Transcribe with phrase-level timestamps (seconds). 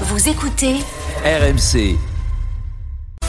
[0.00, 0.74] Vous écoutez
[1.24, 1.96] RMC,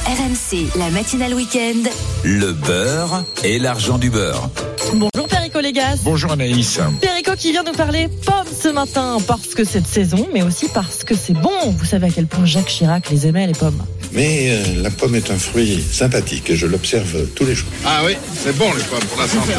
[0.06, 1.90] RMC, la matinale week-end.
[2.24, 4.50] le beurre et l'argent du beurre.
[4.94, 5.98] Bonjour Perico Légas.
[6.04, 6.80] Bonjour Anaïs.
[7.02, 10.68] Perico qui vient nous parler pommes ce matin parce que c'est de saison, mais aussi
[10.74, 11.52] parce que c'est bon.
[11.78, 13.84] Vous savez à quel point Jacques Chirac les aimait les pommes.
[14.14, 17.70] Mais euh, la pomme est un fruit sympathique et je l'observe tous les jours.
[17.86, 18.14] Ah oui,
[18.44, 19.54] c'est bon les pommes pour la santé.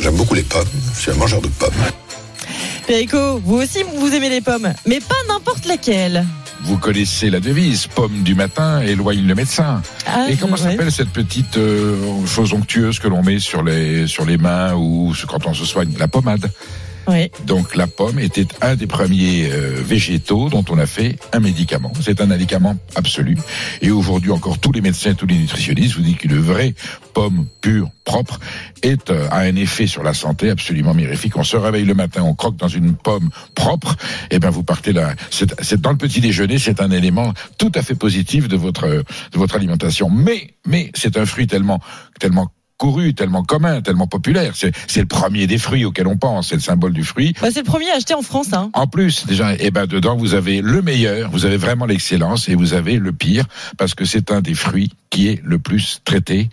[0.00, 0.68] J'aime beaucoup les pommes.
[0.94, 1.70] Je suis un mangeur de pommes.
[2.86, 6.26] Perico, vous aussi vous aimez les pommes, mais pas n'importe lesquelles.
[6.62, 9.82] Vous connaissez la devise, pomme du matin éloigne le médecin.
[10.06, 10.58] Ah, et comment ouais.
[10.58, 15.12] s'appelle cette petite euh, chose onctueuse que l'on met sur les sur les mains ou
[15.26, 16.50] quand on se soigne La pommade?
[17.46, 21.92] Donc la pomme était un des premiers euh, végétaux dont on a fait un médicament.
[22.00, 23.36] C'est un médicament absolu.
[23.82, 26.74] Et aujourd'hui encore, tous les médecins, tous les nutritionnistes vous disent qu'une vraie
[27.12, 28.38] pomme pure, propre,
[28.82, 31.36] est euh, a un effet sur la santé absolument mirifique.
[31.36, 33.96] On se réveille le matin, on croque dans une pomme propre,
[34.30, 35.14] et ben vous partez là.
[35.30, 39.04] C'est dans le petit déjeuner, c'est un élément tout à fait positif de votre de
[39.38, 40.10] votre alimentation.
[40.10, 41.80] Mais mais c'est un fruit tellement
[42.18, 44.54] tellement couru, tellement commun, tellement populaire.
[44.56, 46.48] C'est le premier des fruits auxquels on pense.
[46.48, 47.34] C'est le symbole du fruit.
[47.40, 48.54] Bah, c'est le premier acheté en France.
[48.54, 48.70] Hein.
[48.72, 52.54] En plus, déjà, eh ben dedans vous avez le meilleur, vous avez vraiment l'excellence et
[52.54, 53.44] vous avez le pire
[53.76, 56.48] parce que c'est un des fruits qui est le plus traité.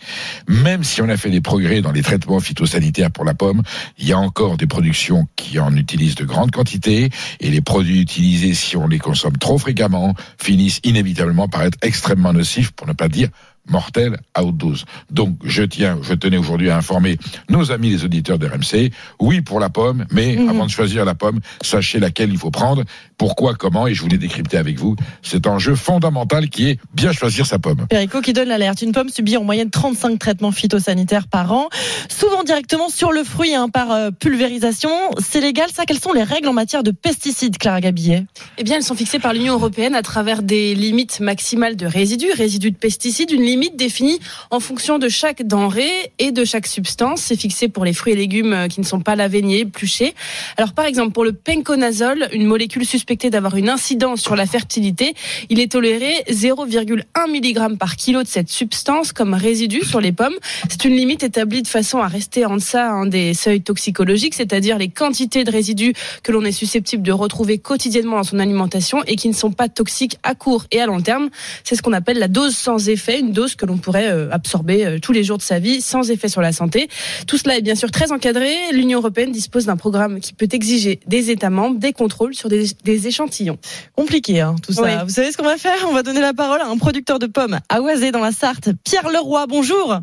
[0.50, 3.61] Même si on a fait des progrès dans les traitements phytosanitaires pour la pomme,
[3.98, 8.02] il y a encore des productions qui en utilisent de grandes quantités et les produits
[8.02, 12.94] utilisés, si on les consomme trop fréquemment, finissent inévitablement par être extrêmement nocifs, pour ne
[12.94, 13.30] pas dire
[13.69, 14.85] mortels à haute dose.
[15.11, 17.17] Donc, je tiens, je tenais aujourd'hui à informer
[17.49, 18.91] nos amis les auditeurs de RMC.
[19.19, 20.49] Oui pour la pomme, mais Mhm.
[20.49, 22.83] avant de choisir la pomme, sachez laquelle il faut prendre,
[23.17, 27.45] pourquoi, comment, et je voulais décrypter avec vous cet enjeu fondamental qui est bien choisir
[27.45, 27.87] sa pomme.
[27.89, 28.81] Perico qui donne l'alerte.
[28.81, 31.69] Une pomme subit en moyenne 35 traitements phytosanitaires par an,
[32.09, 34.89] souvent directement sur le fruit hein, par euh, pulvérisation.
[35.19, 35.83] C'est légal ça?
[35.85, 38.25] Quelles sont les règles en matière de pesticides, Clara Gabillet?
[38.57, 42.31] Eh bien, elles sont fixées par l'Union européenne à travers des limites maximales de résidus,
[42.35, 44.19] résidus de pesticides, une limite définie
[44.52, 47.22] en fonction de chaque denrée et de chaque substance.
[47.22, 50.14] C'est fixé pour les fruits et légumes euh, qui ne sont pas lavés ni épluchés.
[50.58, 55.14] Alors, par exemple, pour le penconazole, une molécule suspectée d'avoir une incidence sur la fertilité,
[55.49, 60.36] il est toléré 0,1 mg par kilo de cette substance comme résidu sur les pommes.
[60.70, 64.77] C'est une limite établie de façon à rester en deçà hein, des seuils toxicologiques, c'est-à-dire
[64.77, 65.93] les quantités de résidus
[66.23, 69.70] que l'on est susceptible de retrouver quotidiennement dans son alimentation et qui ne sont pas
[69.70, 71.30] toxiques à court et à long terme.
[71.64, 74.85] C'est ce qu'on appelle la dose sans effet, une dose que l'on pourrait euh, absorber
[74.85, 76.87] euh, tous les jours de sa vie sans effet sur la santé.
[77.27, 78.53] Tout cela est bien sûr très encadré.
[78.71, 82.65] L'Union européenne dispose d'un programme qui peut exiger des États membres des contrôles sur des,
[82.83, 83.57] des échantillons.
[83.95, 84.83] Compliqué, hein, tout ça.
[84.83, 84.91] Oui.
[85.03, 85.77] Vous savez ce qu'on va faire?
[85.87, 88.69] On va donner la parole à un producteur de pommes à Oisé dans la Sarthe,
[88.83, 89.45] Pierre Leroy.
[89.47, 89.99] Bonjour.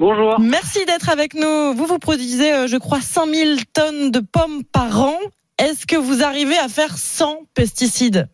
[0.00, 0.40] Bonjour.
[0.40, 1.74] Merci d'être avec nous.
[1.74, 5.14] Vous vous produisez, euh, je crois, 100 000 tonnes de pommes par an.
[5.58, 8.26] Est-ce que vous arrivez à faire 100 pesticides?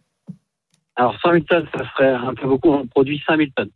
[0.97, 2.71] Alors 100 000 tonnes, ça serait un peu beaucoup.
[2.73, 3.69] On produit 5 000 tonnes.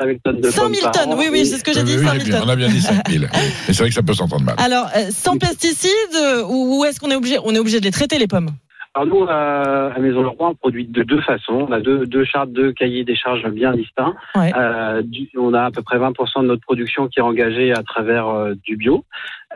[0.00, 1.16] 5 000 tonnes de 100 pommes 000 par tonnes, an.
[1.18, 2.50] oui, oui, c'est ce que j'ai Oui, dit, oui, 100 oui, 000 bien, on tonnes.
[2.50, 3.20] a bien dit 5000.
[3.32, 4.54] Mais c'est vrai que ça peut s'entendre mal.
[4.58, 7.90] Alors, euh, sans pesticides, euh, ou est-ce qu'on est obligé, on est obligé de les
[7.90, 8.50] traiter, les pommes?
[8.94, 11.66] Alors nous, euh, à Maison Leroy, on produit de deux façons.
[11.68, 14.14] On a deux, deux chartes, deux cahiers des charges bien distincts.
[14.34, 14.52] Ouais.
[14.56, 17.82] Euh, du- on a à peu près 20% de notre production qui est engagée à
[17.82, 19.04] travers euh, du bio,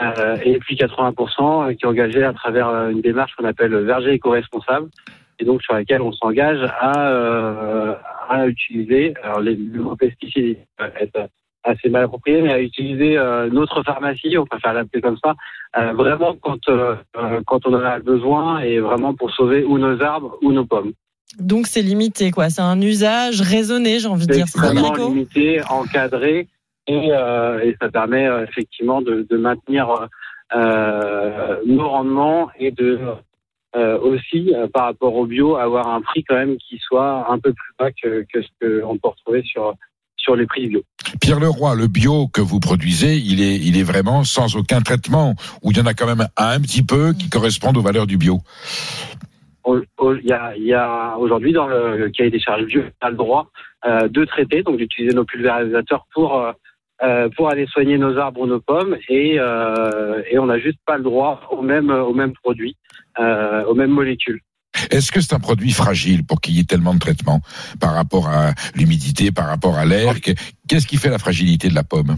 [0.01, 4.89] euh, et puis 80% qui est engagée à travers une démarche qu'on appelle verger éco-responsable,
[5.43, 7.95] et donc sur laquelle on s'engage à, euh,
[8.29, 10.59] à utiliser, alors les, le pesticide
[11.01, 11.29] être
[11.65, 15.35] assez mal approprié, mais à utiliser euh, notre pharmacie, on préfère l'appeler comme ça,
[15.77, 16.61] euh, vraiment quand
[17.47, 20.93] quand on en a besoin et vraiment pour sauver ou nos arbres ou nos pommes.
[21.41, 22.49] Donc c'est limité, quoi.
[22.49, 24.47] C'est un usage raisonné, j'ai envie de dire.
[24.47, 26.47] C'est Perico limité, encadré
[26.87, 30.09] et, et ça permet effectivement de, de maintenir
[30.55, 33.01] nos rendements et de
[33.75, 37.39] euh, aussi euh, par rapport au bio avoir un prix quand même qui soit un
[37.39, 39.75] peu plus bas que, que ce qu'on peut retrouver sur
[40.17, 40.83] sur les prix bio.
[41.21, 45.35] Pierre Leroy, le bio que vous produisez, il est, il est vraiment sans aucun traitement,
[45.63, 48.19] ou il y en a quand même un petit peu qui correspondent aux valeurs du
[48.19, 48.39] bio?
[49.67, 53.11] Il y a, y a aujourd'hui dans le, le cahier des charges bio, on a
[53.11, 53.51] le droit
[53.85, 56.41] euh, de traiter, donc d'utiliser nos pulvérisateurs pour
[57.03, 60.59] euh, euh, pour aller soigner nos arbres ou nos pommes, et, euh, et on n'a
[60.59, 62.77] juste pas le droit aux mêmes aux mêmes produits,
[63.19, 64.41] euh, aux mêmes molécules.
[64.91, 67.41] Est-ce que c'est un produit fragile pour qu'il y ait tellement de traitements
[67.81, 70.21] par rapport à l'humidité, par rapport à l'air?
[70.21, 70.33] Que-
[70.69, 72.17] Qu'est-ce qui fait la fragilité de la pomme?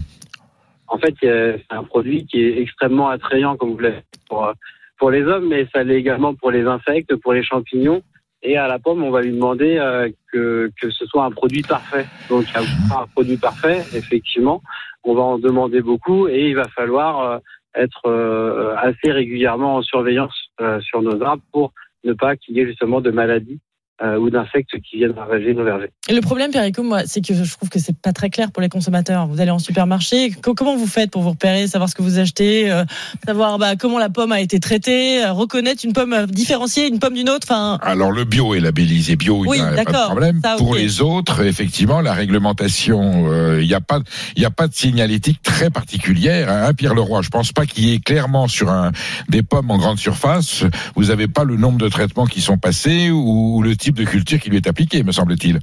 [0.87, 4.53] En fait, c'est un produit qui est extrêmement attrayant, comme vous l'avez pour, euh,
[4.97, 8.01] pour les hommes, mais ça l'est également pour les insectes, pour les champignons.
[8.47, 11.63] Et à la pomme, on va lui demander euh, que, que ce soit un produit
[11.63, 12.05] parfait.
[12.29, 14.61] Donc, un produit parfait, effectivement.
[15.03, 17.37] On va en demander beaucoup et il va falloir euh,
[17.73, 20.35] être euh, assez régulièrement en surveillance
[20.81, 23.59] sur nos arbres pour ne pas qu'il y ait justement de maladies
[24.03, 25.89] euh, ou d'insectes qui viennent ravager nos vergers.
[26.09, 28.61] Et le problème, Perico, moi, c'est que je trouve que c'est pas très clair pour
[28.61, 29.27] les consommateurs.
[29.27, 32.19] Vous allez en supermarché, co- comment vous faites pour vous repérer, savoir ce que vous
[32.19, 32.83] achetez, euh,
[33.25, 36.99] savoir bah, comment la pomme a été traitée, euh, reconnaître une pomme euh, différenciée, une
[36.99, 37.47] pomme d'une autre.
[37.49, 40.39] Enfin, Alors le bio est labellisé bio, Oui, il n'y a pas de d'accord, problème.
[40.43, 43.99] ça, Pour les autres, effectivement, la réglementation, euh, il n'y a pas,
[44.35, 46.49] il y a pas de signalétique très particulière.
[46.49, 48.91] Hein, Pierre Leroy, je pense pas qu'il y ait clairement sur un
[49.29, 50.63] des pommes en grande surface,
[50.95, 54.03] vous n'avez pas le nombre de traitements qui sont passés ou, ou le type de
[54.03, 55.59] culture qui lui est appliqué, me semble-t-il.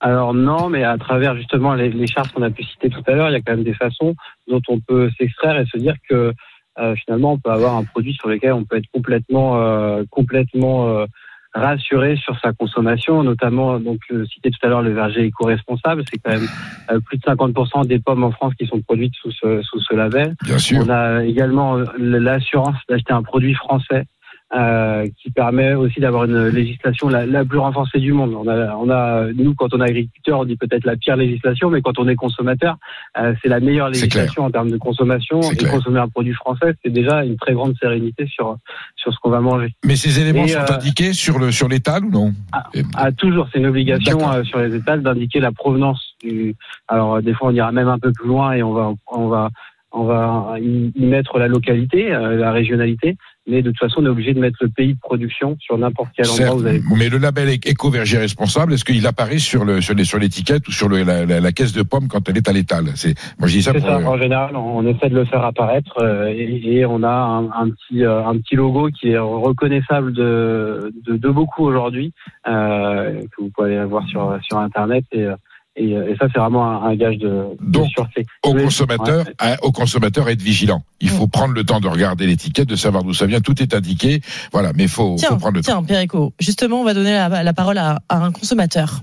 [0.00, 3.12] Alors non, mais à travers justement les, les chartes qu'on a pu citer tout à
[3.12, 4.14] l'heure, il y a quand même des façons
[4.46, 6.34] dont on peut s'extraire et se dire que
[6.78, 10.88] euh, finalement on peut avoir un produit sur lequel on peut être complètement euh, complètement
[10.88, 11.06] euh,
[11.54, 14.00] rassuré sur sa consommation, notamment donc
[14.30, 18.24] cité tout à l'heure le verger éco-responsable, c'est quand même plus de 50% des pommes
[18.24, 20.34] en France qui sont produites sous ce, sous ce label.
[20.44, 20.84] Bien sûr.
[20.86, 24.04] On a également l'assurance d'acheter un produit français
[24.54, 28.32] euh, qui permet aussi d'avoir une législation la, la plus renforcée du monde.
[28.34, 31.68] On a, on a, nous, quand on est agriculteur, on dit peut-être la pire législation,
[31.68, 32.76] mais quand on est consommateur,
[33.18, 35.40] euh, c'est la meilleure législation en termes de consommation.
[35.50, 35.72] Et clair.
[35.72, 38.56] consommer un produit français, c'est déjà une très grande sérénité sur
[38.94, 39.74] sur ce qu'on va manger.
[39.84, 42.32] Mais ces éléments Et, sont euh, indiqués sur le sur l'étal ou non?
[42.72, 46.54] Et- Ah, toujours, c'est une obligation euh, sur les étals d'indiquer la provenance du.
[46.88, 49.26] Alors euh, des fois, on ira même un peu plus loin et on va on
[49.26, 49.50] va
[49.96, 53.16] on va y mettre la localité, euh, la régionalité,
[53.48, 56.10] mais de toute façon, on est obligé de mettre le pays de production sur n'importe
[56.16, 56.82] quel endroit où vous allez.
[56.98, 60.72] mais le label éco-verger responsable, est-ce qu'il apparaît sur le sur les- sur l'étiquette ou
[60.72, 62.84] sur le- la, la- la caisse de pommes quand elle est à l'étal?
[62.96, 63.96] C'est moi je dis ça C'est pour ça.
[63.98, 67.08] euh, En général, on essaie de le faire apparaître euh, et, et on a
[67.38, 72.12] un, un petit euh, un petit logo qui est reconnaissable de de, de beaucoup aujourd'hui
[72.48, 75.36] euh, que vous pouvez aller voir sur sur internet et euh,
[75.76, 78.24] et, et ça c'est vraiment un, un gage de, de Donc, sûreté.
[78.44, 79.34] au consommateur, ouais.
[79.38, 80.82] à- au consommateur être vigilant.
[81.00, 83.40] Il faut prendre le temps de regarder l'étiquette, de savoir d'où ça vient.
[83.40, 84.20] Tout est indiqué.
[84.52, 85.72] Voilà, mais faut, tiens, faut prendre le temps.
[85.72, 89.02] tiens, Perico, justement, on va donner la, la parole à, à un consommateur.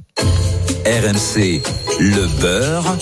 [0.86, 1.62] RMC,
[2.00, 2.98] le beurre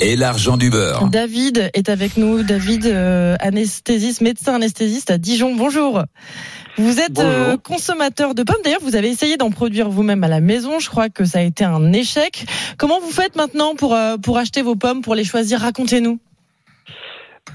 [0.00, 1.06] et l'argent du beurre.
[1.10, 2.42] David est avec nous.
[2.42, 5.54] David, euh, anesthésiste, médecin anesthésiste à Dijon.
[5.54, 6.02] Bonjour.
[6.78, 8.60] Vous êtes euh, consommateur de pommes.
[8.62, 10.78] D'ailleurs, vous avez essayé d'en produire vous-même à la maison.
[10.78, 12.44] Je crois que ça a été un échec.
[12.76, 15.60] Comment vous faites maintenant pour, euh, pour acheter vos pommes, pour les choisir?
[15.60, 16.18] Racontez-nous.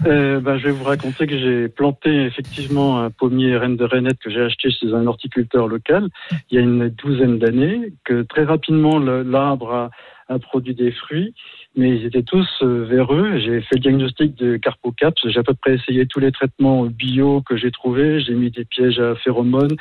[0.06, 4.18] Euh, ben, je vais vous raconter que j'ai planté effectivement un pommier reine de Renette
[4.20, 6.08] que j'ai acheté chez un horticulteur local
[6.50, 9.90] il y a une douzaine d'années, que très rapidement l'arbre a,
[10.32, 11.34] a produit des fruits,
[11.76, 13.38] mais ils étaient tous euh, véreux.
[13.40, 17.42] J'ai fait le diagnostic de Carpocaps, j'ai à peu près essayé tous les traitements bio
[17.42, 19.76] que j'ai trouvés, j'ai mis des pièges à phéromones,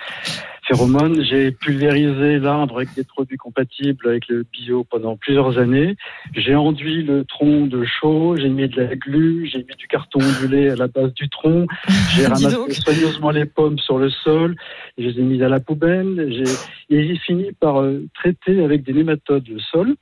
[0.67, 5.97] phéromones, j'ai pulvérisé l'arbre avec des produits compatibles avec le bio pendant plusieurs années.
[6.35, 10.21] J'ai enduit le tronc de chaux, j'ai mis de la glu, j'ai mis du carton
[10.21, 11.67] ondulé à la base du tronc,
[12.15, 14.57] j'ai ramassé soigneusement les pommes sur le sol,
[14.99, 16.45] je les ai mises à la poubelle,
[16.91, 19.95] et j'ai fini par euh, traiter avec des nématodes le sol.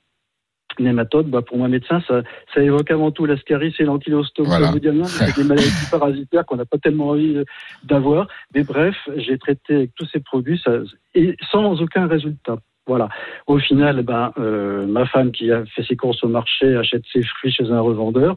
[0.80, 2.22] Nématodes, bah, pour moi médecin, ça,
[2.54, 4.46] ça évoque avant tout l'ascaris et l'antilostome.
[4.46, 4.72] Voilà.
[4.72, 4.80] C'est
[5.36, 7.44] des maladies parasitaires qu'on n'a pas tellement envie euh,
[7.84, 8.28] d'avoir.
[8.54, 10.72] Mais bref, j'ai traité avec tous ces produits ça,
[11.14, 12.58] et sans aucun résultat.
[12.88, 13.10] Voilà.
[13.46, 17.22] Au final, ben, euh, ma femme qui a fait ses courses au marché achète ses
[17.22, 18.34] fruits chez un revendeur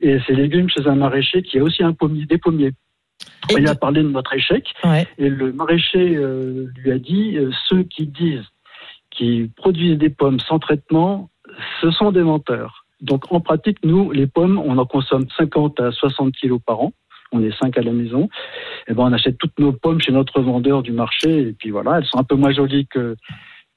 [0.00, 2.72] et ses légumes chez un maraîcher qui a aussi un pommier, des pommiers.
[3.50, 5.06] Et Il a parlé de notre échec Ouais.
[5.18, 8.44] et le maraîcher euh, lui a dit euh, ceux qui disent
[9.10, 11.30] qu'ils produisent des pommes sans traitement,
[11.80, 12.84] ce sont des menteurs.
[13.00, 16.92] Donc en pratique, nous, les pommes, on en consomme 50 à 60 kilos par an.
[17.32, 18.28] On est cinq à la maison.
[18.86, 21.48] Et ben, on achète toutes nos pommes chez notre vendeur du marché.
[21.48, 23.16] Et puis voilà, elles sont un peu moins jolies que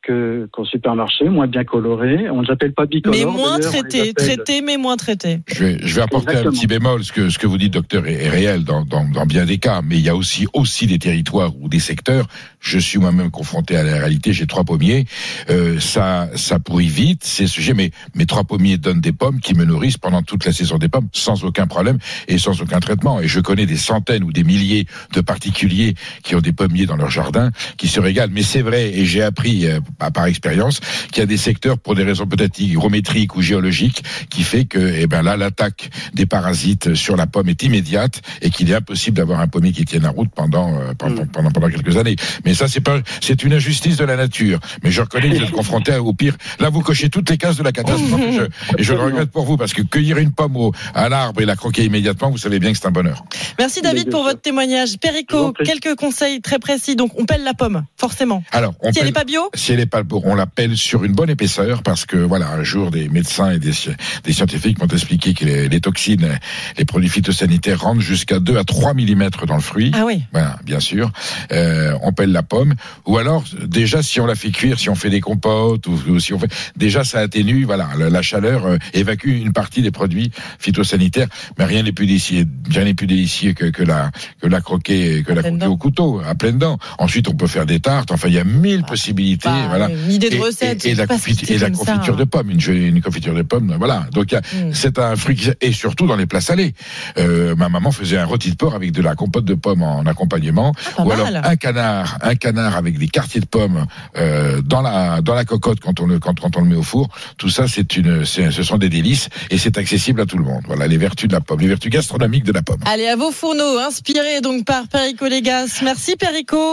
[0.05, 2.29] que- qu'au supermarché, moins bien colorées.
[2.29, 3.19] On ne les appelle pas bicolores.
[3.19, 5.39] Mais moins traité, traité, mais moins traité.
[5.47, 6.49] Je vais, je vais apporter Exactement.
[6.51, 7.03] un petit bémol.
[7.03, 9.57] Ce que, ce que vous dites, docteur, est, est réel dans, dans, dans bien des
[9.57, 9.81] cas.
[9.83, 12.27] Mais il y a aussi, aussi des territoires ou des secteurs.
[12.59, 14.33] Je suis moi-même confronté à la réalité.
[14.33, 15.05] J'ai trois pommiers.
[15.49, 17.23] Euh, ça, ça pourrit vite.
[17.23, 17.73] C'est sujet.
[17.73, 20.87] Mais mes trois pommiers donnent des pommes qui me nourrissent pendant toute la saison des
[20.89, 21.97] pommes sans aucun problème
[22.27, 23.19] et sans aucun traitement.
[23.19, 26.95] Et je connais des centaines ou des milliers de particuliers qui ont des pommiers dans
[26.95, 28.31] leur jardin qui se régalent.
[28.33, 30.79] Mais c'est vrai, et j'ai appris euh, par- par expérience
[31.11, 34.79] qu'il y a des secteurs pour des raisons peut-être hygrométriques ou géologiques qui fait que,
[34.97, 39.17] eh ben là, l'attaque des parasites sur la pomme est immédiate et qu'il est impossible
[39.17, 41.27] d'avoir un pommier qui tienne la route pendant euh, pendant, Mm.
[41.27, 42.15] pendant pendant quelques années.
[42.45, 44.59] Mais ça, c'est pas, c'est une injustice de la nature.
[44.83, 46.35] Mais je reconnais que vous êtes confronté à- au pire.
[46.59, 48.21] Là, vous cochez toutes les cases de la catastrophe.
[48.21, 48.41] et, je,
[48.77, 51.45] et je le regrette pour vous parce que cueillir une pomme au, à l'arbre et
[51.45, 53.23] la croquer immédiatement, vous savez bien que c'est un bonheur.
[53.59, 54.97] Merci David pour votre témoignage.
[54.99, 56.95] Perico, quelques conseils très précis.
[56.95, 58.43] Donc, on pèle la pomme, forcément.
[58.51, 60.03] Alors, on Si elle n'est pas bio, si elle est n'est pas.
[60.23, 63.71] On l'appelle sur une bonne épaisseur parce que voilà, un jour des médecins et des,
[63.73, 66.39] sci- des scientifiques m'ont expliqué que les, les toxines,
[66.77, 69.91] les produits phytosanitaires rentrent jusqu'à 2 à 3 mm dans le fruit.
[69.93, 70.23] Ah oui.
[70.31, 71.11] Voilà, bien sûr.
[71.51, 72.73] Euh, on pèle la pomme.
[73.05, 76.19] Ou alors, déjà, si on la fait cuire, si on fait des compotes, ou, ou
[76.19, 79.91] si on fait, déjà, ça atténue, voilà, la, la chaleur euh, évacue une partie des
[79.91, 81.27] produits phytosanitaires.
[81.57, 84.11] Mais rien n'est plus délicieux, rien n'est plus délicieux que, que la,
[84.41, 85.67] que la croquer, que la croquer dents.
[85.71, 86.77] au couteau, à pleines dents.
[86.97, 88.11] Ensuite, on peut faire des tartes.
[88.11, 89.93] Enfin, il y a mille possibilités, Bah, voilà.
[89.93, 90.85] Une idée de Et- recette.
[90.85, 92.17] Et, la, et ça, confiture hein.
[92.17, 94.07] de pommes, une, une confiture de pommes, voilà.
[94.11, 94.73] Donc, Mm.
[94.73, 96.73] c'est un fruit qui, et surtout dans les plats salés.
[97.17, 100.05] Euh, ma maman faisait un rôti de porc avec de la compote de pommes en
[100.05, 103.85] accompagnement, pas ou alors un canard, un canard avec des quartiers de pommes
[104.17, 106.83] euh, dans la dans la cocotte quand on le quand, quand on le met au
[106.83, 107.07] four.
[107.37, 110.43] Tout ça, c'est une, c'est- ce sont des délices et c'est accessible à tout le
[110.43, 110.63] monde.
[110.67, 112.79] Voilà les vertus de la pomme, les vertus gastronomiques de la pomme.
[112.85, 115.79] Allez, à vos fourneaux, inspirés donc par Perico Légas.
[115.83, 116.57] Merci Perico.